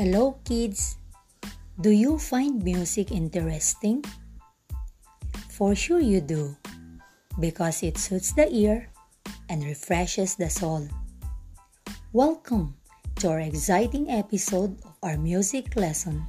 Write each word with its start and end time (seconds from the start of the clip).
Hello, 0.00 0.40
kids! 0.48 0.96
Do 1.76 1.92
you 1.92 2.16
find 2.16 2.64
music 2.64 3.12
interesting? 3.12 4.00
For 5.52 5.76
sure 5.76 6.00
you 6.00 6.24
do, 6.24 6.56
because 7.36 7.84
it 7.84 8.00
suits 8.00 8.32
the 8.32 8.48
ear 8.48 8.88
and 9.52 9.60
refreshes 9.60 10.40
the 10.40 10.48
soul. 10.48 10.88
Welcome 12.16 12.80
to 13.20 13.28
our 13.28 13.44
exciting 13.44 14.08
episode 14.08 14.80
of 14.88 14.96
our 15.04 15.20
music 15.20 15.76
lesson. 15.76 16.24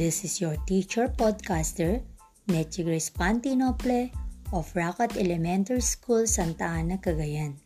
This 0.00 0.24
is 0.24 0.40
your 0.40 0.56
teacher 0.64 1.12
podcaster, 1.12 2.00
Grace 2.48 3.12
Pantinople 3.12 4.08
of 4.56 4.72
Rakat 4.72 5.20
Elementary 5.20 5.84
School, 5.84 6.24
Santa 6.24 6.64
Ana, 6.64 6.96
Cagayan. 6.96 7.60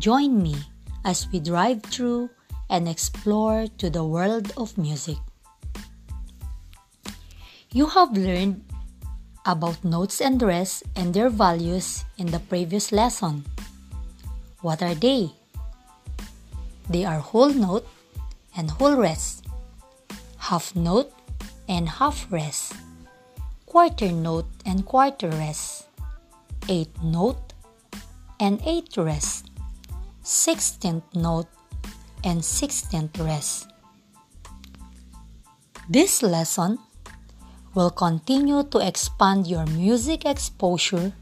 Join 0.00 0.40
me 0.40 0.56
as 1.04 1.28
we 1.28 1.38
drive 1.38 1.82
through 1.82 2.30
and 2.72 2.88
explore 2.88 3.68
to 3.76 3.90
the 3.90 4.02
world 4.02 4.50
of 4.56 4.78
music. 4.80 5.20
You 7.70 7.84
have 7.84 8.16
learned 8.16 8.64
about 9.44 9.84
notes 9.84 10.24
and 10.24 10.40
rests 10.40 10.82
and 10.96 11.12
their 11.12 11.28
values 11.28 12.04
in 12.16 12.32
the 12.32 12.40
previous 12.40 12.90
lesson. 12.90 13.44
What 14.64 14.80
are 14.80 14.94
they? 14.94 15.36
They 16.88 17.04
are 17.04 17.20
whole 17.20 17.52
note 17.52 17.86
and 18.56 18.70
whole 18.70 18.96
rest, 18.96 19.44
half 20.38 20.74
note 20.74 21.12
and 21.68 21.88
half 21.88 22.24
rest, 22.32 22.72
quarter 23.66 24.12
note 24.12 24.48
and 24.64 24.86
quarter 24.86 25.28
rest, 25.28 25.84
eighth 26.68 27.02
note 27.02 27.52
and 28.40 28.60
eighth 28.64 28.96
rest, 28.96 29.50
sixteenth 30.22 31.04
note 31.14 31.48
and 32.24 32.44
sixteenth 32.44 33.18
rest. 33.18 33.68
This 35.88 36.22
lesson 36.22 36.78
will 37.74 37.90
continue 37.90 38.62
to 38.64 38.78
expand 38.78 39.46
your 39.46 39.66
music 39.66 40.24
exposure 40.24 41.12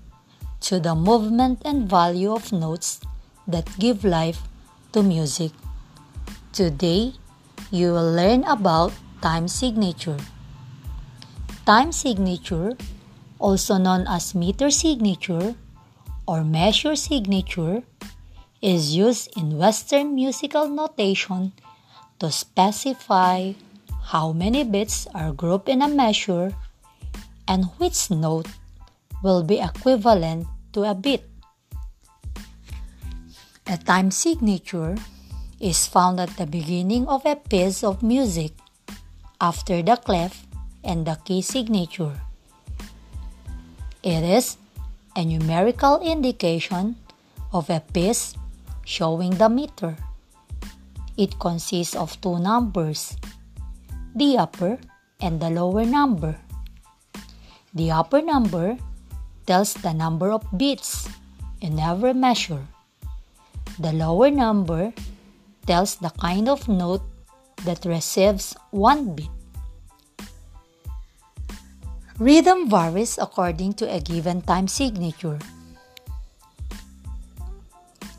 to 0.61 0.79
the 0.79 0.95
movement 0.95 1.63
and 1.65 1.89
value 1.89 2.33
of 2.33 2.53
notes 2.53 3.01
that 3.47 3.67
give 3.79 4.05
life 4.05 4.43
to 4.93 5.03
music. 5.03 5.53
Today, 6.53 7.15
you 7.71 7.93
will 7.93 8.13
learn 8.13 8.45
about 8.45 8.93
time 9.23 9.49
signature. 9.49 10.19
Time 11.65 11.93
signature, 11.93 12.77
also 13.39 13.79
known 13.79 14.07
as 14.09 14.35
meter 14.35 14.71
signature 14.71 15.55
or 16.27 16.45
measure 16.45 16.97
signature, 16.97 17.83
is 18.61 18.95
used 18.95 19.33
in 19.37 19.57
Western 19.57 20.15
musical 20.15 20.69
notation 20.69 21.53
to 22.21 22.31
specify 22.31 23.53
how 24.13 24.33
many 24.33 24.65
beats 24.65 25.09
are 25.15 25.33
grouped 25.33 25.69
in 25.69 25.81
a 25.81 25.89
measure 25.89 26.53
and 27.49 27.65
which 27.81 28.11
note 28.11 28.49
will 29.23 29.43
be 29.43 29.61
equivalent 29.61 30.47
to 30.73 30.85
a 30.85 30.95
beat. 30.95 31.25
A 33.67 33.77
time 33.79 34.11
signature 34.11 34.97
is 35.61 35.87
found 35.87 36.21
at 36.21 36.37
the 36.37 36.47
beginning 36.47 37.07
of 37.09 37.25
a 37.25 37.37
piece 37.37 37.85
of 37.85 38.03
music 38.03 38.53
after 39.41 39.81
the 39.81 39.97
clef 39.97 40.47
and 40.85 41.07
the 41.07 41.17
key 41.25 41.41
signature. 41.41 42.21
It 44.03 44.25
is 44.25 44.57
a 45.17 45.25
numerical 45.25 46.01
indication 46.01 46.97
of 47.53 47.69
a 47.69 47.81
piece 47.81 48.35
showing 48.91 49.31
the 49.39 49.47
meter. 49.47 49.95
It 51.15 51.39
consists 51.39 51.95
of 51.95 52.19
two 52.19 52.43
numbers, 52.43 53.15
the 54.19 54.35
upper 54.35 54.83
and 55.23 55.39
the 55.39 55.51
lower 55.51 55.87
number. 55.87 56.35
The 57.71 57.95
upper 57.95 58.21
number 58.21 58.75
tells 59.47 59.75
the 59.75 59.95
number 59.95 60.35
of 60.35 60.43
beats 60.59 61.07
in 61.63 61.79
every 61.79 62.15
measure. 62.15 62.67
The 63.79 63.95
lower 63.95 64.31
number 64.31 64.93
tells 65.71 65.95
the 66.03 66.11
kind 66.19 66.49
of 66.49 66.67
note 66.67 67.07
that 67.63 67.87
receives 67.87 68.57
one 68.75 69.15
beat. 69.15 69.31
Rhythm 72.19 72.69
varies 72.69 73.17
according 73.23 73.75
to 73.75 73.87
a 73.87 74.01
given 74.01 74.43
time 74.43 74.67
signature. 74.67 75.39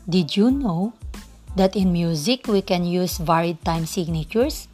Did 0.08 0.36
you 0.36 0.50
know 0.50 0.94
that 1.54 1.76
in 1.76 1.92
music 1.92 2.48
we 2.48 2.62
can 2.62 2.82
use 2.82 3.18
varied 3.18 3.62
time 3.62 3.86
signatures? 3.86 4.66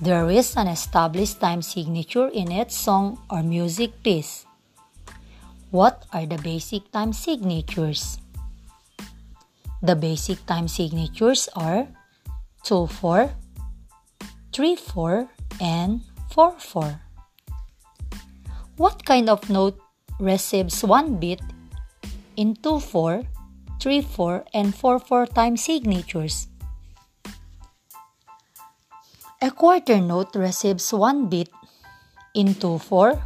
There 0.00 0.30
is 0.30 0.56
an 0.56 0.68
established 0.68 1.38
time 1.38 1.60
signature 1.60 2.28
in 2.32 2.50
each 2.50 2.72
song 2.72 3.20
or 3.28 3.42
music 3.42 4.02
piece. 4.02 4.46
What 5.70 6.08
are 6.12 6.24
the 6.24 6.40
basic 6.40 6.90
time 6.92 7.12
signatures? 7.12 8.18
The 9.82 9.96
basic 9.96 10.44
time 10.46 10.66
signatures 10.66 11.48
are 11.54 11.86
2 12.64 12.86
4, 12.86 13.30
3 14.52 14.76
4, 14.76 15.28
and 15.60 16.00
4 16.32 16.56
4. 16.58 17.00
What 18.76 19.04
kind 19.04 19.28
of 19.28 19.44
note 19.50 19.76
receives 20.18 20.82
one 20.82 21.20
beat 21.20 21.42
in 22.36 22.56
2 22.56 22.80
4, 22.80 23.22
3 23.82 24.00
4, 24.00 24.44
and 24.54 24.70
4 24.70 25.00
4 25.00 25.26
time 25.26 25.56
signatures. 25.56 26.46
A 29.42 29.50
quarter 29.50 29.98
note 29.98 30.38
receives 30.38 30.92
one 30.94 31.26
beat 31.26 31.50
in 32.32 32.54
2 32.54 32.78
4, 32.78 33.18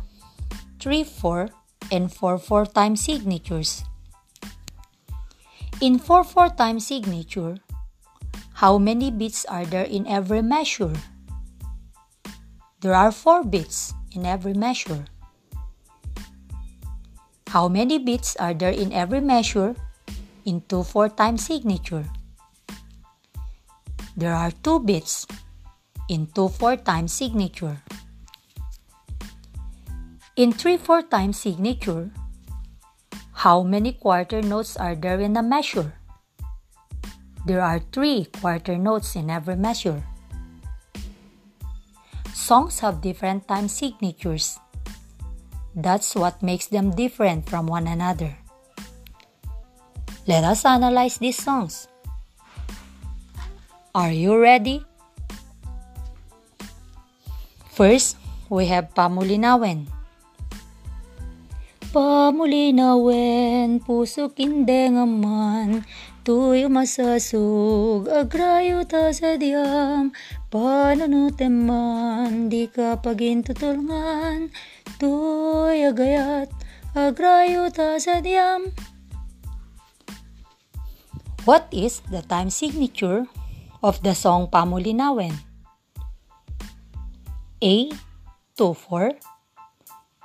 3 0.80 1.04
4, 1.04 1.48
and 1.92 2.08
4 2.08 2.38
4 2.38 2.64
time 2.72 2.96
signatures. 2.96 3.84
In 5.82 5.98
4 5.98 6.24
4 6.24 6.48
time 6.56 6.80
signature, 6.80 7.60
how 8.64 8.78
many 8.78 9.10
beats 9.10 9.44
are 9.44 9.66
there 9.68 9.84
in 9.84 10.08
every 10.08 10.40
measure? 10.40 10.96
There 12.80 12.96
are 12.96 13.12
4 13.12 13.44
beats 13.44 13.92
in 14.16 14.24
every 14.24 14.54
measure. 14.54 15.04
How 17.52 17.68
many 17.68 17.98
beats 18.00 18.40
are 18.40 18.54
there 18.54 18.72
in 18.72 18.96
every 18.96 19.20
measure 19.20 19.76
in 20.46 20.62
2-4 20.62 21.16
time 21.16 21.36
signature. 21.36 22.06
There 24.16 24.32
are 24.32 24.50
2 24.62 24.80
bits 24.80 25.26
in 26.08 26.28
2-4 26.28 26.84
time 26.84 27.08
signature. 27.08 27.82
In 30.36 30.52
3-4 30.52 31.10
time 31.10 31.32
signature, 31.32 32.10
how 33.42 33.62
many 33.62 33.92
quarter 33.92 34.40
notes 34.40 34.76
are 34.76 34.94
there 34.94 35.20
in 35.20 35.36
a 35.36 35.42
measure? 35.42 35.92
There 37.44 37.60
are 37.60 37.80
3 37.92 38.26
quarter 38.40 38.78
notes 38.78 39.16
in 39.16 39.28
every 39.28 39.56
measure. 39.56 40.02
Songs 42.32 42.78
have 42.80 43.02
different 43.02 43.48
time 43.48 43.68
signatures. 43.68 44.58
That's 45.74 46.14
what 46.14 46.42
makes 46.42 46.68
them 46.68 46.94
different 46.94 47.50
from 47.50 47.66
one 47.66 47.86
another. 47.86 48.38
Let 50.26 50.42
us 50.42 50.66
analyze 50.66 51.22
these 51.22 51.38
songs. 51.38 51.86
Are 53.94 54.10
you 54.10 54.34
ready? 54.34 54.82
First, 57.70 58.18
we 58.50 58.66
have 58.66 58.90
Pamulinawen. 58.90 59.86
Pamulinawen, 61.94 63.78
puso 63.86 64.34
kindengaman, 64.34 65.86
tuyo 66.26 66.74
masasug, 66.74 68.10
agrayo 68.10 68.82
ta 68.82 69.14
sa 69.14 69.38
diyam, 69.38 70.10
panunuteman, 70.50 72.50
di 72.50 72.66
ka 72.66 72.98
pagintutulngan, 72.98 74.50
tuy 74.98 75.86
agayat, 75.86 76.50
agrayo 76.98 77.70
ta 77.70 78.02
sa 78.02 78.18
diyam. 78.18 78.74
What 81.46 81.70
is 81.70 82.02
the 82.10 82.26
time 82.26 82.50
signature 82.50 83.22
of 83.78 84.02
the 84.02 84.18
song 84.18 84.50
Pamulinawen? 84.50 85.30
A. 87.62 87.94
2-4 88.58 89.14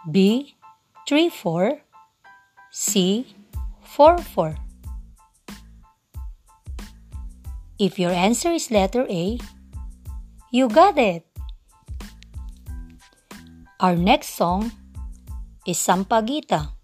B. 0.09 0.57
3-4 1.05 1.77
C. 2.73 3.37
4-4 3.85 4.57
If 7.77 8.01
your 8.01 8.17
answer 8.17 8.49
is 8.49 8.73
letter 8.73 9.05
A, 9.05 9.37
you 10.49 10.73
got 10.73 10.97
it! 10.97 11.21
Our 13.77 13.93
next 13.93 14.33
song 14.33 14.73
is 15.69 15.77
Sampagita. 15.77 16.80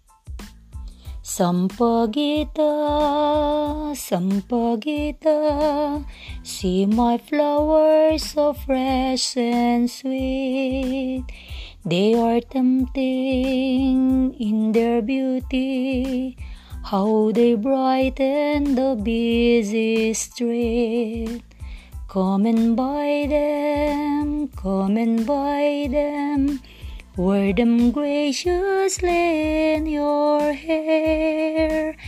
Sampaguita, 1.28 2.72
Sampaguita, 3.92 5.36
see 6.42 6.86
my 6.86 7.18
flowers 7.18 8.22
so 8.32 8.54
fresh 8.54 9.36
and 9.36 9.90
sweet. 9.90 11.24
They 11.84 12.14
are 12.14 12.40
tempting 12.40 14.32
in 14.40 14.72
their 14.72 15.02
beauty, 15.02 16.38
how 16.84 17.30
they 17.34 17.54
brighten 17.56 18.74
the 18.74 18.96
busy 18.96 20.14
street. 20.14 21.42
Come 22.08 22.46
and 22.46 22.74
buy 22.74 23.26
them, 23.28 24.48
come 24.56 24.96
and 24.96 25.26
buy 25.26 25.88
them. 25.90 26.60
Wear 27.18 27.50
them 27.50 27.90
graciously 27.90 29.74
in 29.74 29.90
your 29.90 30.54
hair, 30.54 31.98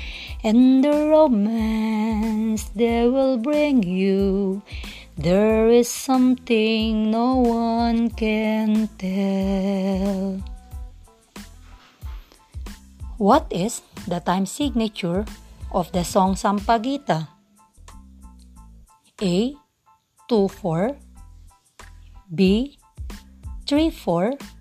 and 0.46 0.86
the 0.86 1.10
romance 1.10 2.70
they 2.78 3.10
will 3.10 3.34
bring 3.34 3.82
you. 3.82 4.62
There 5.18 5.66
is 5.66 5.90
something 5.90 7.10
no 7.10 7.42
one 7.42 8.14
can 8.14 8.86
tell. 9.02 10.38
What 13.18 13.50
is 13.50 13.82
the 14.06 14.22
time 14.22 14.46
signature 14.46 15.26
of 15.74 15.90
the 15.90 16.06
song 16.06 16.38
Sampaguita? 16.38 17.26
A 19.18 19.58
2 20.30 20.46
4 20.46 20.94
B 22.30 22.78
3 23.66 23.90
4 23.90 24.59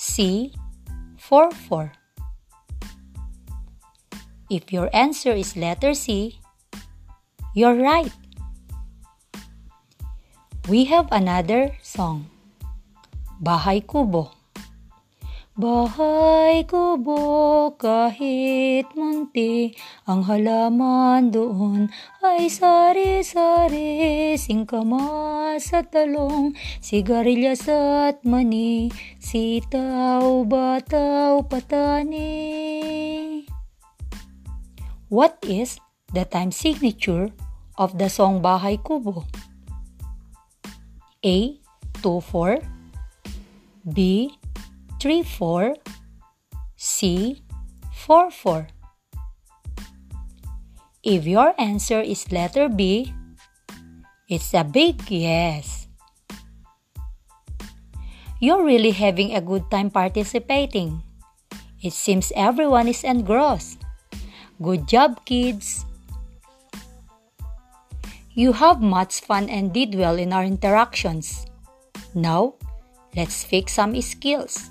C 0.00 0.48
4 1.20 1.52
4 1.68 1.92
If 4.48 4.72
your 4.72 4.88
answer 4.96 5.36
is 5.36 5.60
letter 5.60 5.92
C, 5.92 6.40
you're 7.52 7.76
right. 7.76 8.08
We 10.72 10.88
have 10.88 11.12
another 11.12 11.76
song. 11.84 12.32
Bahay 13.44 13.84
Kubo. 13.84 14.39
Bahay 15.60 16.64
kubo 16.64 17.76
kahit 17.76 18.88
munti 18.96 19.76
Ang 20.08 20.24
halaman 20.24 21.28
doon 21.28 21.92
ay 22.24 22.48
sari-sari 22.48 24.40
Singkamas 24.40 25.68
at 25.76 25.92
talong, 25.92 26.56
sigarilyas 26.80 27.68
at 27.68 28.24
mani 28.24 28.88
Sitaw, 29.20 30.48
bataw, 30.48 31.44
patani 31.44 33.44
What 35.12 35.36
is 35.44 35.76
the 36.16 36.24
time 36.24 36.56
signature 36.56 37.36
of 37.76 38.00
the 38.00 38.08
song 38.08 38.40
Bahay 38.40 38.80
Kubo? 38.80 39.28
A. 41.20 41.60
2-4 42.00 42.64
B. 43.84 44.39
3 45.00 45.24
4 45.24 45.80
C 46.76 47.40
4 48.04 48.28
4 48.28 48.68
If 51.00 51.24
your 51.24 51.56
answer 51.56 52.04
is 52.04 52.28
letter 52.28 52.68
B, 52.68 53.08
it's 54.28 54.52
a 54.52 54.60
big 54.60 55.00
yes. 55.08 55.88
You're 58.44 58.60
really 58.60 58.92
having 58.92 59.32
a 59.32 59.40
good 59.40 59.72
time 59.72 59.88
participating. 59.88 61.00
It 61.80 61.96
seems 61.96 62.28
everyone 62.36 62.92
is 62.92 63.00
engrossed. 63.00 63.80
Good 64.60 64.84
job, 64.84 65.24
kids! 65.24 65.88
You 68.36 68.52
have 68.52 68.84
much 68.84 69.24
fun 69.24 69.48
and 69.48 69.72
did 69.72 69.96
well 69.96 70.20
in 70.20 70.36
our 70.36 70.44
interactions. 70.44 71.48
Now, 72.12 72.60
let's 73.16 73.48
fix 73.48 73.80
some 73.80 73.96
skills. 74.04 74.68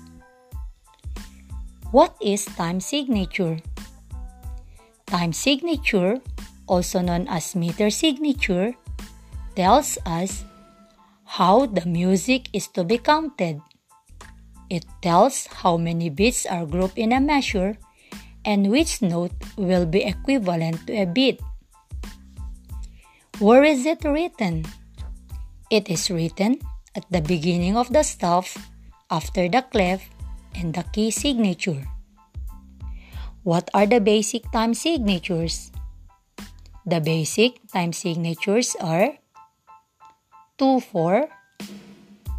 What 1.90 2.14
is 2.22 2.46
time 2.46 2.78
signature? 2.78 3.58
Time 5.10 5.34
signature, 5.34 6.22
also 6.70 7.02
known 7.02 7.26
as 7.26 7.58
meter 7.58 7.90
signature, 7.90 8.78
tells 9.58 9.98
us 10.06 10.46
how 11.26 11.66
the 11.66 11.82
music 11.90 12.46
is 12.54 12.70
to 12.78 12.86
be 12.86 12.94
counted. 12.94 13.58
It 14.70 14.86
tells 15.02 15.50
how 15.50 15.82
many 15.82 16.14
beats 16.14 16.46
are 16.46 16.62
grouped 16.62 16.94
in 16.94 17.10
a 17.10 17.18
measure 17.18 17.74
and 18.46 18.70
which 18.70 19.02
note 19.02 19.34
will 19.58 19.82
be 19.82 20.06
equivalent 20.06 20.86
to 20.86 20.94
a 20.94 21.10
beat. 21.10 21.42
Where 23.42 23.66
is 23.66 23.82
it 23.82 24.06
written? 24.06 24.62
It 25.74 25.90
is 25.90 26.06
written 26.06 26.62
at 26.94 27.10
the 27.10 27.20
beginning 27.20 27.76
of 27.76 27.90
the 27.90 28.06
staff 28.06 28.54
after 29.10 29.50
the 29.50 29.66
clef 29.66 30.06
and 30.54 30.74
the 30.74 30.84
key 30.92 31.10
signature. 31.10 31.86
What 33.42 33.70
are 33.72 33.86
the 33.86 34.00
basic 34.00 34.50
time 34.52 34.74
signatures? 34.74 35.72
The 36.84 37.00
basic 37.00 37.60
time 37.72 37.92
signatures 37.92 38.76
are 38.80 39.16
2 40.58 40.80
4, 40.80 41.28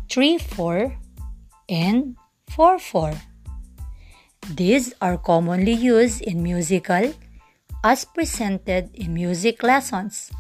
3 0.10 0.38
4, 0.38 0.98
and 1.69 2.18
4 2.50 2.80
4. 2.80 3.13
These 4.54 4.94
are 5.02 5.18
commonly 5.18 5.74
used 5.74 6.22
in 6.22 6.44
musical 6.44 7.13
as 7.84 8.06
presented 8.06 8.94
in 8.94 9.13
music 9.13 9.63
lessons. 9.63 10.31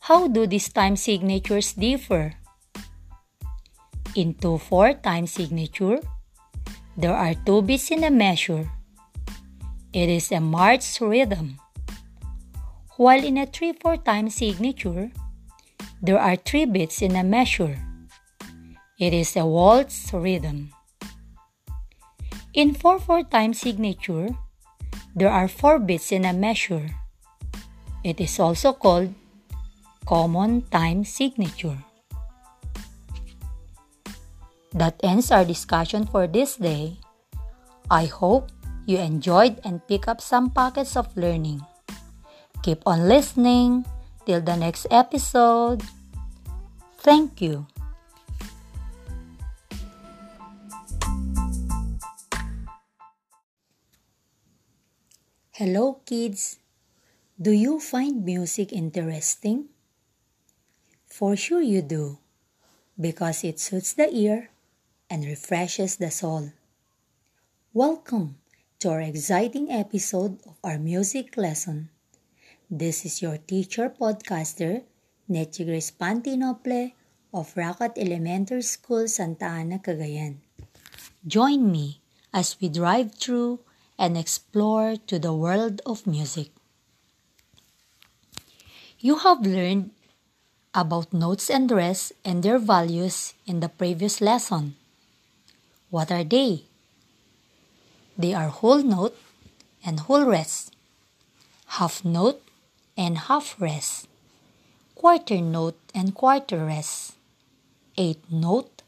How 0.00 0.26
do 0.26 0.46
these 0.46 0.72
time 0.72 0.96
signatures 0.96 1.74
differ? 1.74 2.39
In 4.16 4.34
2-4 4.34 5.02
time 5.02 5.26
signature, 5.26 6.00
there 6.96 7.14
are 7.14 7.34
two 7.46 7.62
beats 7.62 7.92
in 7.92 8.02
a 8.02 8.10
measure. 8.10 8.66
It 9.92 10.08
is 10.08 10.32
a 10.32 10.40
march 10.40 11.00
rhythm. 11.00 11.58
While 12.96 13.24
in 13.24 13.38
a 13.38 13.46
3-4 13.46 14.04
time 14.04 14.28
signature, 14.28 15.12
there 16.02 16.18
are 16.18 16.34
three 16.34 16.64
beats 16.64 17.02
in 17.02 17.14
a 17.14 17.22
measure. 17.22 17.78
It 18.98 19.14
is 19.14 19.36
a 19.36 19.46
waltz 19.46 20.12
rhythm. 20.12 20.74
In 22.52 22.74
4-4 22.74 23.30
time 23.30 23.54
signature, 23.54 24.34
there 25.14 25.30
are 25.30 25.46
four 25.46 25.78
beats 25.78 26.10
in 26.10 26.24
a 26.24 26.32
measure. 26.32 26.90
It 28.02 28.20
is 28.20 28.40
also 28.40 28.72
called 28.72 29.14
common 30.04 30.62
time 30.62 31.04
signature. 31.04 31.78
That 34.70 35.00
ends 35.02 35.34
our 35.34 35.44
discussion 35.44 36.06
for 36.06 36.30
this 36.30 36.54
day. 36.54 37.02
I 37.90 38.06
hope 38.06 38.54
you 38.86 38.98
enjoyed 38.98 39.58
and 39.64 39.82
pick 39.90 40.06
up 40.06 40.20
some 40.20 40.50
pockets 40.50 40.94
of 40.94 41.10
learning. 41.16 41.66
Keep 42.62 42.86
on 42.86 43.08
listening 43.08 43.84
till 44.26 44.40
the 44.40 44.54
next 44.54 44.86
episode. 44.90 45.82
Thank 47.02 47.42
you. 47.42 47.66
Hello, 55.50 55.98
kids. 56.06 56.62
Do 57.40 57.50
you 57.50 57.80
find 57.80 58.24
music 58.24 58.72
interesting? 58.72 59.66
For 61.10 61.34
sure 61.34 61.60
you 61.60 61.82
do, 61.82 62.18
because 62.94 63.42
it 63.42 63.58
suits 63.58 63.92
the 63.92 64.08
ear 64.14 64.49
and 65.10 65.26
refreshes 65.26 65.96
the 65.96 66.10
soul. 66.10 66.54
Welcome 67.74 68.38
to 68.78 68.90
our 68.90 69.02
exciting 69.02 69.68
episode 69.68 70.38
of 70.46 70.54
our 70.62 70.78
music 70.78 71.36
lesson. 71.36 71.90
This 72.70 73.04
is 73.04 73.20
your 73.20 73.36
teacher 73.36 73.90
podcaster, 73.90 74.86
Nettie 75.26 75.66
Grace 75.66 75.90
Pantinople 75.90 76.92
of 77.34 77.52
Rakat 77.58 77.98
Elementary 77.98 78.62
School, 78.62 79.08
Santa 79.08 79.46
Ana, 79.46 79.80
Cagayan. 79.80 80.36
Join 81.26 81.70
me 81.72 82.00
as 82.32 82.56
we 82.62 82.68
drive 82.70 83.12
through 83.18 83.58
and 83.98 84.16
explore 84.16 84.94
to 85.10 85.18
the 85.18 85.34
world 85.34 85.82
of 85.84 86.06
music. 86.06 86.54
You 89.00 89.16
have 89.26 89.42
learned 89.42 89.90
about 90.72 91.12
notes 91.12 91.50
and 91.50 91.66
rests 91.68 92.12
and 92.24 92.44
their 92.44 92.58
values 92.58 93.34
in 93.44 93.58
the 93.58 93.68
previous 93.68 94.20
lesson. 94.20 94.76
What 95.90 96.10
are 96.10 96.24
they? 96.24 96.64
They 98.16 98.34
are 98.34 98.48
whole 98.48 98.82
note 98.82 99.16
and 99.84 100.00
whole 100.00 100.24
rest, 100.24 100.74
half 101.78 102.04
note 102.04 102.42
and 102.96 103.18
half 103.18 103.60
rest, 103.60 104.08
quarter 104.94 105.40
note 105.40 105.78
and 105.94 106.14
quarter 106.14 106.64
rest, 106.64 107.14
eighth 107.96 108.30
note 108.30 108.82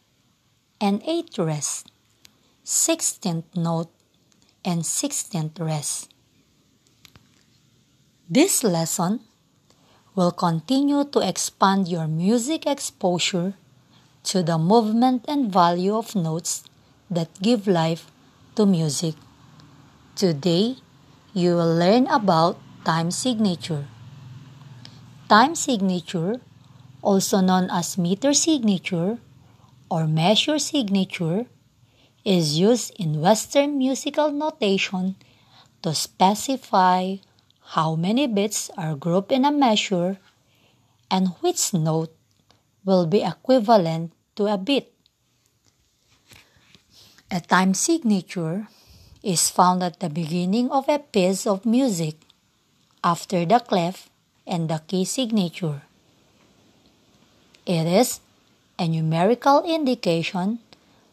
and 0.81 1.03
eighth 1.07 1.39
rest, 1.39 1.91
sixteenth 2.65 3.57
note 3.57 3.91
and 4.65 4.83
16th 4.83 5.59
rest. 5.61 6.09
This 8.31 8.63
lesson 8.63 9.21
will 10.15 10.31
continue 10.31 11.05
to 11.05 11.21
expand 11.21 11.89
your 11.89 12.07
music 12.07 12.67
exposure 12.67 13.55
to 14.25 14.43
the 14.43 14.59
movement 14.59 15.25
and 15.27 15.53
value 15.53 15.97
of 15.97 16.15
notes 16.15 16.65
that 17.13 17.29
give 17.41 17.69
life 17.69 18.11
to 18.57 18.65
music. 18.67 19.15
Today, 20.17 20.77
you 21.33 21.57
will 21.57 21.77
learn 21.77 22.07
about 22.09 22.59
time 22.85 23.11
signature. 23.11 23.87
Time 25.29 25.55
signature, 25.55 26.41
also 27.01 27.41
known 27.41 27.69
as 27.71 27.97
meter 27.97 28.33
signature 28.33 29.19
or 29.91 30.07
measure 30.07 30.59
signature, 30.59 31.47
is 32.25 32.59
used 32.59 32.93
in 32.99 33.21
Western 33.21 33.79
musical 33.79 34.31
notation 34.31 35.17
to 35.83 35.95
specify 35.95 37.17
how 37.75 37.97
many 37.97 38.27
beats 38.27 38.71
are 38.77 38.95
grouped 38.95 39.33
in 39.33 39.45
a 39.45 39.51
measure 39.51 40.19
and 41.11 41.29
which 41.41 41.75
note 41.75 42.15
will 42.85 43.07
be 43.07 43.23
equivalent 43.23 44.13
to 44.37 44.47
a 44.47 44.57
beat. 44.57 44.93
A 47.33 47.41
time 47.41 47.73
signature 47.73 48.69
is 49.25 49.49
found 49.49 49.81
at 49.81 50.05
the 50.05 50.13
beginning 50.13 50.69
of 50.69 50.85
a 50.85 50.99
piece 51.01 51.49
of 51.49 51.65
music 51.65 52.21
after 53.03 53.49
the 53.49 53.57
clef 53.57 54.13
and 54.45 54.69
the 54.69 54.85
key 54.85 55.09
signature. 55.09 55.81
It 57.65 57.89
is 57.89 58.21
a 58.79 58.87
numerical 58.87 59.65
indication 59.65 60.61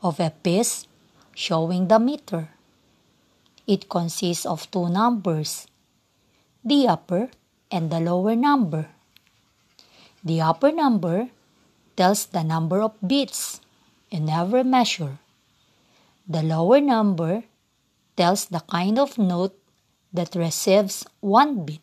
of 0.03 0.19
a 0.19 0.35
piece 0.43 0.91
showing 1.35 1.87
the 1.87 2.03
meter. 2.03 2.51
It 3.65 3.87
consists 3.87 4.45
of 4.45 4.69
two 4.71 4.91
numbers, 4.91 5.71
the 6.65 6.83
upper 6.89 7.31
and 7.71 7.87
the 7.87 8.03
lower 8.03 8.35
number. 8.35 8.91
The 10.21 10.41
upper 10.41 10.73
number 10.73 11.29
tells 11.95 12.25
the 12.25 12.43
number 12.43 12.83
of 12.83 12.91
beats 12.99 13.61
in 14.11 14.27
every 14.27 14.65
measure. 14.65 15.15
The 16.29 16.43
lower 16.45 16.79
number 16.79 17.43
tells 18.15 18.45
the 18.45 18.61
kind 18.69 18.99
of 18.99 19.17
note 19.17 19.57
that 20.13 20.35
receives 20.35 21.03
one 21.21 21.65
beat. 21.65 21.81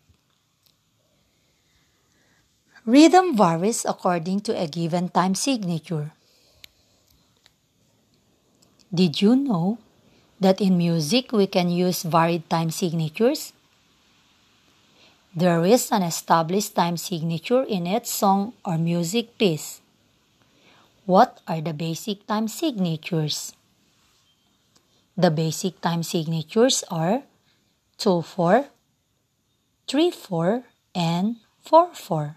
Rhythm 2.87 3.37
varies 3.37 3.85
according 3.85 4.47
to 4.47 4.55
a 4.55 4.69
given 4.69 5.09
time 5.09 5.35
signature. 5.35 6.13
Did 8.95 9.21
you 9.21 9.35
know 9.35 9.79
that 10.39 10.61
in 10.61 10.79
music 10.79 11.33
we 11.33 11.49
can 11.49 11.69
use 11.69 12.05
varied 12.05 12.49
time 12.49 12.71
signatures? 12.71 13.53
There 15.35 15.67
is 15.67 15.91
an 15.91 16.05
established 16.05 16.77
time 16.77 16.97
signature 16.97 17.65
in 17.65 17.89
each 17.89 18.07
song 18.07 18.55
or 18.65 18.79
music 18.79 19.37
piece. 19.39 19.81
What 21.05 21.43
are 21.49 21.61
the 21.61 21.75
basic 21.75 22.27
time 22.29 22.47
signatures? 22.47 23.53
The 25.17 25.31
basic 25.31 25.81
time 25.81 26.03
signatures 26.03 26.85
are 26.91 27.25
2 27.97 28.21
4, 28.21 28.69
3 29.89 30.11
4, 30.11 30.65
and 30.95 31.37
4 31.65 31.95
4. 31.95 32.37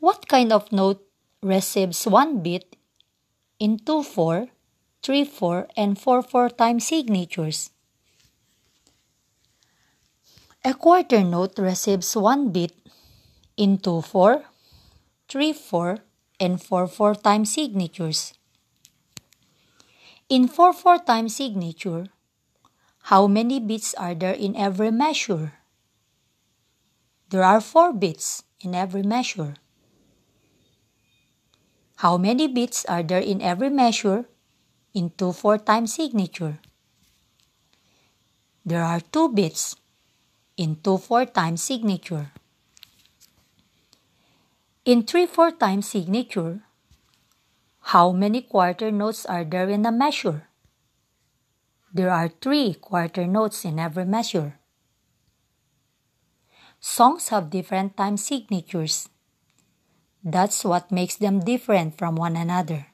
What 0.00 0.26
kind 0.28 0.50
of 0.50 0.72
note 0.72 1.04
receives 1.42 2.06
one 2.06 2.40
beat 2.40 2.76
in 3.60 3.80
2 3.84 4.02
4, 4.02 4.48
3 5.02 5.24
4, 5.24 5.68
and 5.76 6.00
4 6.00 6.22
4 6.22 6.48
time 6.48 6.80
signatures? 6.80 7.68
A 10.64 10.72
quarter 10.72 11.22
note 11.22 11.58
receives 11.58 12.16
one 12.16 12.48
beat 12.48 12.72
in 13.58 13.76
2 13.76 14.00
4, 14.00 14.42
3 15.28 15.52
4, 15.52 15.98
and 16.40 16.62
4 16.62 16.88
4 16.88 17.14
time 17.16 17.44
signatures. 17.44 18.32
In 20.30 20.48
4 20.48 20.72
4 20.72 21.04
time 21.04 21.28
signature, 21.28 22.08
how 23.12 23.26
many 23.26 23.60
beats 23.60 23.92
are 23.92 24.14
there 24.14 24.32
in 24.32 24.56
every 24.56 24.90
measure? 24.90 25.52
There 27.28 27.44
are 27.44 27.60
4 27.60 27.92
beats 27.92 28.42
in 28.60 28.74
every 28.74 29.02
measure. 29.02 29.56
How 31.96 32.16
many 32.16 32.48
beats 32.48 32.86
are 32.86 33.02
there 33.02 33.20
in 33.20 33.42
every 33.42 33.68
measure 33.68 34.24
in 34.94 35.12
2 35.18 35.32
4 35.32 35.58
time 35.58 35.86
signature? 35.86 36.58
There 38.64 38.82
are 38.82 39.00
2 39.00 39.28
beats 39.28 39.76
in 40.56 40.80
2 40.80 40.96
4 41.04 41.26
time 41.26 41.58
signature. 41.58 42.32
In 44.86 45.04
3 45.04 45.26
4 45.26 45.50
time 45.52 45.82
signature, 45.82 46.63
how 47.92 48.12
many 48.12 48.40
quarter 48.40 48.90
notes 48.90 49.26
are 49.26 49.44
there 49.44 49.68
in 49.68 49.84
a 49.84 49.92
measure? 49.92 50.48
There 51.92 52.10
are 52.10 52.32
three 52.32 52.74
quarter 52.74 53.26
notes 53.26 53.64
in 53.64 53.78
every 53.78 54.06
measure. 54.06 54.58
Songs 56.80 57.28
have 57.28 57.50
different 57.50 57.96
time 57.96 58.16
signatures. 58.16 59.08
That's 60.24 60.64
what 60.64 60.90
makes 60.90 61.16
them 61.16 61.40
different 61.40 61.98
from 61.98 62.16
one 62.16 62.36
another. 62.36 62.88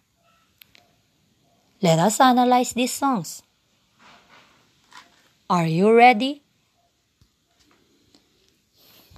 Let 1.80 1.98
us 1.98 2.20
analyze 2.20 2.72
these 2.74 2.92
songs. 2.92 3.42
Are 5.48 5.66
you 5.66 5.94
ready? 5.94 6.42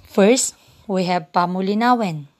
First, 0.05 0.53
we 0.87 1.05
have 1.05 1.33
Pamulinawen. 1.33 2.32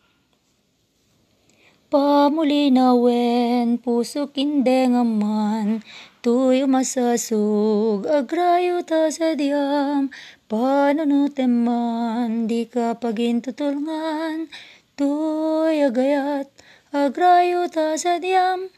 Pamulinawen, 1.93 3.77
puso 3.77 4.25
kindengaman, 4.33 5.85
tuyo 6.25 6.65
masasug, 6.65 8.09
agrayo 8.09 8.81
ta 8.81 9.13
sa 9.13 9.37
diyam, 9.37 10.09
panunuteman, 10.49 12.49
di 12.49 12.65
ka 12.65 12.97
pagintutulngan, 12.97 14.49
tuy 14.97 15.85
agayat, 15.85 16.49
agrayo 16.89 17.69
ta 17.69 17.93
sa 17.93 18.17
diyam. 18.17 18.73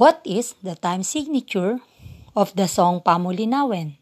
What 0.00 0.24
is 0.24 0.56
the 0.64 0.80
time 0.80 1.04
signature 1.04 1.84
of 2.32 2.56
the 2.56 2.72
song 2.72 3.04
Pamulinawen? 3.04 4.00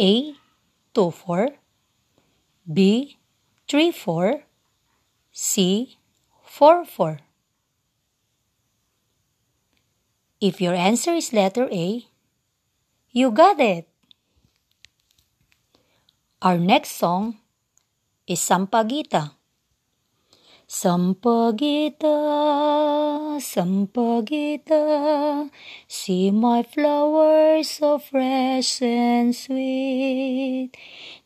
A. 0.00 0.32
2-4 0.96 1.52
B. 2.64 3.20
3-4 3.72 4.42
C. 5.32 5.96
4-4 6.46 7.20
If 10.42 10.60
your 10.60 10.74
answer 10.74 11.12
is 11.12 11.32
letter 11.32 11.70
A, 11.72 12.04
you 13.12 13.30
got 13.30 13.58
it! 13.60 13.88
Our 16.42 16.58
next 16.58 17.00
song 17.00 17.38
is 18.26 18.40
Sampaguita. 18.40 19.40
Sampaguita, 20.68 22.16
Sampaguita, 23.40 24.82
see 25.88 26.30
my 26.30 26.62
flowers 26.62 27.70
so 27.70 27.98
fresh 27.98 28.82
and 28.82 29.34
sweet. 29.34 30.76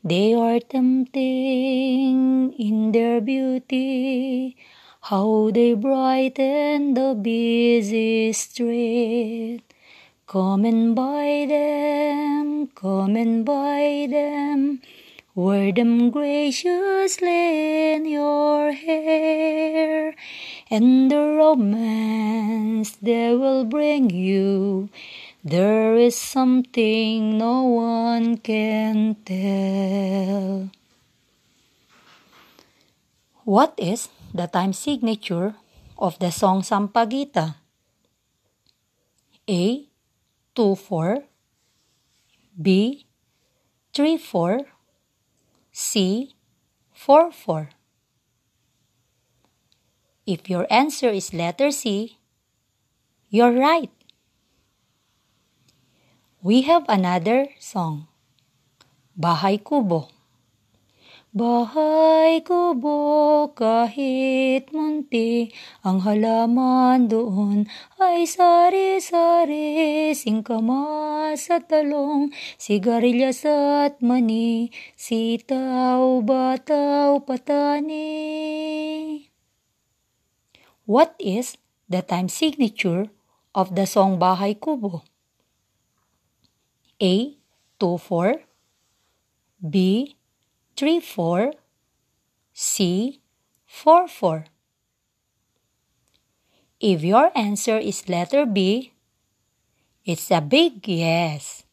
They 0.07 0.35
are 0.35 0.61
tempting 0.61 2.53
in 2.53 2.93
their 2.93 3.21
beauty, 3.21 4.57
how 5.01 5.51
they 5.53 5.75
brighten 5.75 6.95
the 6.95 7.19
busy 7.21 8.33
street. 8.33 9.63
Come 10.29 10.65
and 10.65 10.95
buy 10.95 11.47
them, 11.49 12.69
come 12.69 13.17
and 13.17 13.45
buy 13.45 14.07
them. 14.09 14.81
Wear 15.35 15.73
them 15.73 16.11
graciously 16.11 17.95
in 17.95 18.07
your 18.07 18.71
hair, 18.71 20.15
and 20.71 21.11
the 21.11 21.35
romance 21.35 22.95
they 23.03 23.35
will 23.35 23.65
bring 23.65 24.11
you. 24.11 24.89
There 25.47 25.95
is 25.95 26.19
something 26.19 27.39
no 27.39 27.63
one 27.71 28.43
can 28.43 29.15
tell. 29.23 30.75
What 33.47 33.79
is 33.79 34.11
the 34.35 34.51
time 34.51 34.75
signature 34.75 35.55
of 35.95 36.19
the 36.19 36.35
song 36.35 36.67
Sampaguita? 36.67 37.63
A. 39.47 39.87
2 40.59 40.75
4 40.75 41.23
B. 42.61 43.07
3 43.95 44.19
4 44.19 44.67
C. 45.71 46.35
4 46.91 47.31
4. 47.31 47.71
If 50.27 50.51
your 50.51 50.67
answer 50.69 51.15
is 51.15 51.31
letter 51.31 51.71
C, 51.71 52.19
you're 53.31 53.55
right. 53.55 53.96
We 56.47 56.63
have 56.71 56.87
another 56.87 57.51
song. 57.59 58.07
Bahay 59.19 59.59
Kubo. 59.59 60.07
Bahay 61.35 62.47
kubo 62.47 63.51
kahit 63.51 64.71
munti, 64.71 65.51
ang 65.83 66.07
halaman 66.07 67.11
doon 67.11 67.67
ay 67.99 68.31
sari-sari, 68.31 70.15
singkamas 70.15 71.51
at 71.51 71.67
talong, 71.67 72.31
sigarilyas 72.63 73.43
at 73.43 73.99
mani, 73.99 74.71
sitaw, 74.95 76.23
bataw, 76.23 77.27
patani. 77.27 78.07
What 80.87 81.19
is 81.19 81.59
the 81.91 82.07
time 82.07 82.31
signature 82.31 83.11
of 83.51 83.75
the 83.75 83.83
song 83.83 84.23
Bahay 84.23 84.55
Kubo? 84.55 85.16
A. 87.01 87.37
2-4 87.79 88.41
B. 89.69 90.17
3 90.77 91.01
4 91.01 91.53
C 92.53 93.21
4 93.67 94.09
4 94.09 94.45
If 96.81 97.03
your 97.05 97.31
answer 97.37 97.77
is 97.77 98.09
letter 98.09 98.47
B, 98.47 98.93
it's 100.05 100.31
a 100.31 100.41
big 100.41 100.87
yes. 100.89 101.65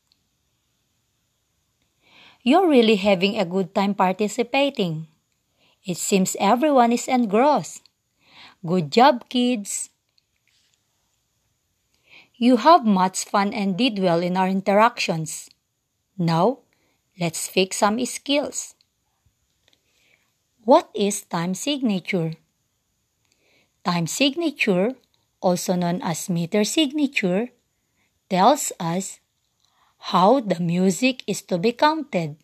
You're 2.42 2.68
really 2.68 2.96
having 2.96 3.40
a 3.40 3.46
good 3.46 3.74
time 3.74 3.96
participating. 3.96 5.08
It 5.86 5.96
seems 5.96 6.36
everyone 6.40 6.92
is 6.92 7.08
engrossed. 7.08 7.84
Good 8.66 8.92
job, 8.92 9.30
kids. 9.30 9.90
You 12.36 12.58
have 12.58 12.86
much 12.86 13.26
fun 13.26 13.54
and 13.54 13.78
did 13.78 14.00
well 14.00 14.22
in 14.22 14.38
our 14.38 14.48
interactions. 14.48 15.50
Now, 16.18 16.60
let's 17.20 17.48
fix 17.48 17.78
some 17.78 18.04
skills. 18.06 18.76
What 20.64 20.90
is 20.96 21.24
time 21.24 21.54
signature? 21.54 22.34
Time 23.84 24.08
signature, 24.08 24.96
also 25.42 25.76
known 25.76 26.02
as 26.02 26.30
meter 26.30 26.64
signature, 26.64 27.50
tells 28.30 28.72
us 28.80 29.20
how 30.10 30.40
the 30.40 30.60
music 30.60 31.24
is 31.28 31.42
to 31.44 31.58
be 31.58 31.72
counted. 31.72 32.38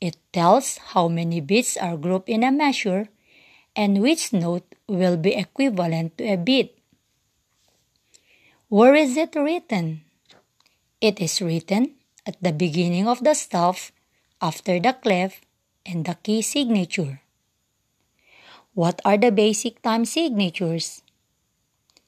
It 0.00 0.16
tells 0.32 0.78
how 0.78 1.08
many 1.08 1.40
beats 1.40 1.76
are 1.76 1.96
grouped 1.96 2.28
in 2.28 2.42
a 2.42 2.50
measure 2.50 3.08
and 3.76 4.02
which 4.02 4.32
note 4.32 4.74
will 4.88 5.16
be 5.16 5.34
equivalent 5.36 6.18
to 6.18 6.24
a 6.24 6.36
beat. 6.36 6.79
Where 8.70 8.94
is 8.94 9.16
it 9.18 9.34
written? 9.34 10.06
It 11.02 11.18
is 11.18 11.42
written 11.42 11.98
at 12.24 12.38
the 12.38 12.54
beginning 12.54 13.08
of 13.10 13.18
the 13.18 13.34
staff 13.34 13.90
after 14.40 14.78
the 14.78 14.92
clef 14.94 15.40
and 15.84 16.06
the 16.06 16.14
key 16.14 16.40
signature. 16.40 17.18
What 18.74 19.02
are 19.04 19.18
the 19.18 19.34
basic 19.34 19.82
time 19.82 20.04
signatures? 20.04 21.02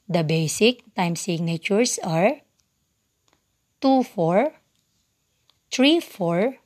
The 0.07 0.23
basic 0.23 0.87
time 0.95 1.17
signatures 1.17 1.99
are 1.99 2.47
2 3.81 4.05
4, 4.05 4.55
3 5.67 5.99
4, 5.99 6.59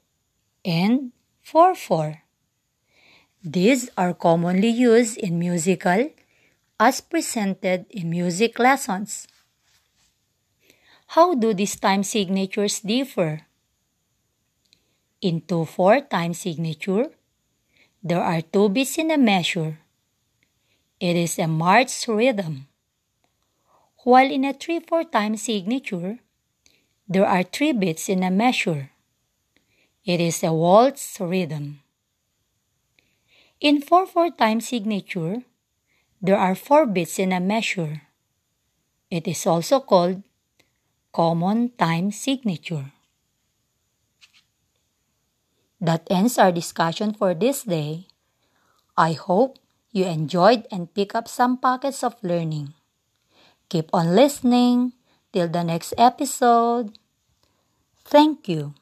and 0.67 1.13
4 1.41 1.75
4. 1.75 2.21
These 3.43 3.89
are 3.97 4.13
commonly 4.13 4.69
used 4.69 5.17
in 5.17 5.39
musical 5.39 6.13
as 6.79 7.01
presented 7.01 7.87
in 7.89 8.11
music 8.11 8.59
lessons. 8.59 9.27
How 11.07 11.35
do 11.35 11.55
these 11.55 11.77
time 11.77 12.03
signatures 12.03 12.81
differ? 12.81 13.47
In 15.21 15.41
2-4 15.43 16.11
time 16.11 16.35
signature, 16.35 17.11
there 18.03 18.23
are 18.23 18.43
two 18.43 18.69
beats 18.69 18.99
in 18.99 19.11
a 19.11 19.19
measure. 19.19 19.79
It 21.01 21.17
is 21.17 21.39
a 21.39 21.47
march 21.47 22.09
rhythm. 22.09 22.69
While 24.05 24.31
in 24.31 24.45
a 24.45 24.53
3-4 24.53 25.11
time 25.11 25.37
signature, 25.37 26.19
there 27.09 27.27
are 27.27 27.43
three 27.43 27.73
beats 27.73 28.09
in 28.09 28.23
a 28.23 28.31
measure. 28.31 28.91
It 30.05 30.21
is 30.21 30.43
a 30.43 30.53
waltz 30.53 31.19
rhythm. 31.21 31.81
In 33.61 33.81
4-4 33.81 34.37
time 34.37 34.61
signature, 34.61 35.43
there 36.21 36.39
are 36.39 36.55
four 36.55 36.87
beats 36.87 37.19
in 37.19 37.33
a 37.33 37.41
measure. 37.41 38.03
It 39.11 39.27
is 39.27 39.47
also 39.47 39.81
called 39.81 40.23
common 41.17 41.73
time 41.81 42.13
signature. 42.13 42.93
That 45.81 46.05
ends 46.13 46.37
our 46.37 46.53
discussion 46.53 47.17
for 47.17 47.33
this 47.33 47.65
day. 47.65 48.13
I 49.01 49.17
hope 49.17 49.57
you 49.93 50.05
enjoyed 50.05 50.69
and 50.69 50.93
pick 50.93 51.15
up 51.17 51.25
some 51.25 51.57
pockets 51.57 52.05
of 52.05 52.21
learning. 52.21 52.77
Keep 53.73 53.89
on 53.97 54.13
listening 54.15 54.93
till 55.33 55.49
the 55.49 55.65
next 55.65 55.95
episode. 55.97 56.99
Thank 58.05 58.49
you. 58.49 58.75